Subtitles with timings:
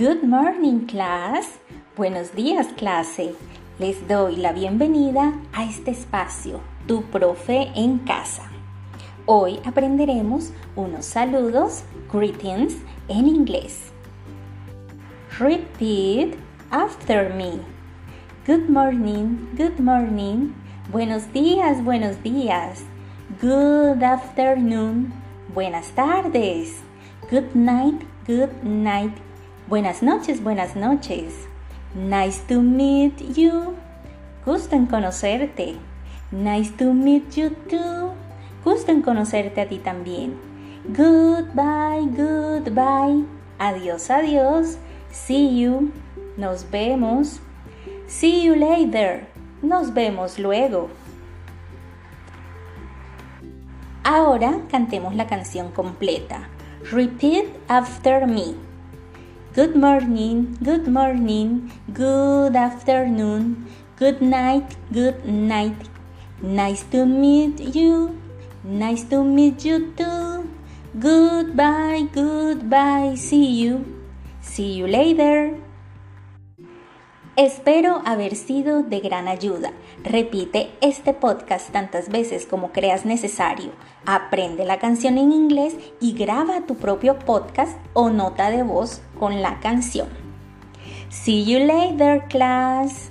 [0.00, 1.58] Good morning, class.
[1.94, 3.34] Buenos días, clase.
[3.78, 8.44] Les doy la bienvenida a este espacio, tu profe en casa.
[9.26, 12.78] Hoy aprenderemos unos saludos, greetings,
[13.08, 13.92] en inglés.
[15.38, 16.34] Repeat
[16.70, 17.60] after me.
[18.46, 20.54] Good morning, good morning.
[20.90, 22.84] Buenos días, buenos días.
[23.42, 25.12] Good afternoon.
[25.52, 26.80] Buenas tardes.
[27.30, 29.12] Good night, good night.
[29.70, 31.46] Buenas noches, buenas noches.
[31.94, 33.76] Nice to meet you.
[34.44, 35.76] Gusto en conocerte.
[36.32, 38.10] Nice to meet you too.
[38.64, 40.34] Gusto en conocerte a ti también.
[40.88, 43.24] Goodbye, goodbye.
[43.60, 44.76] Adiós, adiós.
[45.12, 45.92] See you.
[46.36, 47.38] Nos vemos.
[48.08, 49.28] See you later.
[49.62, 50.88] Nos vemos luego.
[54.02, 56.48] Ahora cantemos la canción completa.
[56.90, 58.69] Repeat after me.
[59.52, 65.74] Good morning, good morning, good afternoon, good night, good night.
[66.40, 68.14] Nice to meet you,
[68.62, 70.46] nice to meet you too.
[70.96, 73.82] Goodbye, goodbye, see you,
[74.40, 75.58] see you later.
[77.40, 79.72] Espero haber sido de gran ayuda.
[80.04, 83.70] Repite este podcast tantas veces como creas necesario.
[84.04, 89.40] Aprende la canción en inglés y graba tu propio podcast o nota de voz con
[89.40, 90.08] la canción.
[91.08, 93.10] See you later, class.